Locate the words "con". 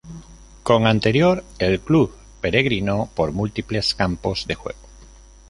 0.63-0.87